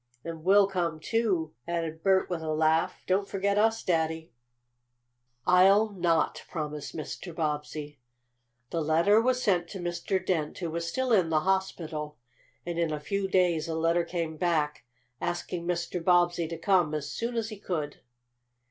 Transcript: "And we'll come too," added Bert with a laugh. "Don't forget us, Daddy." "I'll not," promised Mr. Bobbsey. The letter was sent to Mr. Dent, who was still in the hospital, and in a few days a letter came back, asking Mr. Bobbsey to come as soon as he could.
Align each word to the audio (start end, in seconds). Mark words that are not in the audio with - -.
"And 0.23 0.43
we'll 0.43 0.65
come 0.65 0.99
too," 0.99 1.53
added 1.67 2.01
Bert 2.01 2.27
with 2.27 2.41
a 2.41 2.51
laugh. 2.51 3.03
"Don't 3.05 3.27
forget 3.29 3.59
us, 3.59 3.83
Daddy." 3.83 4.31
"I'll 5.45 5.89
not," 5.91 6.43
promised 6.49 6.95
Mr. 6.95 7.35
Bobbsey. 7.35 7.99
The 8.71 8.81
letter 8.81 9.21
was 9.21 9.43
sent 9.43 9.67
to 9.67 9.79
Mr. 9.79 10.19
Dent, 10.25 10.57
who 10.57 10.71
was 10.71 10.87
still 10.87 11.13
in 11.13 11.29
the 11.29 11.41
hospital, 11.41 12.17
and 12.65 12.79
in 12.79 12.91
a 12.91 12.99
few 12.99 13.27
days 13.27 13.67
a 13.67 13.75
letter 13.75 14.03
came 14.03 14.37
back, 14.37 14.85
asking 15.21 15.67
Mr. 15.67 16.03
Bobbsey 16.03 16.47
to 16.47 16.57
come 16.57 16.95
as 16.95 17.11
soon 17.11 17.37
as 17.37 17.49
he 17.49 17.59
could. 17.59 18.01